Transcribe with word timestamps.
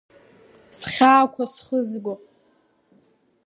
Схьаақәа 0.77 1.43
схызго… 1.53 2.13